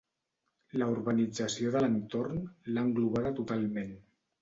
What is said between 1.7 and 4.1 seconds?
de l'entorn l'ha englobada totalment.